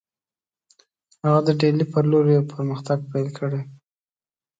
[1.23, 3.61] هغه د ډهلي پر لور یې پرمختګ پیل کړی.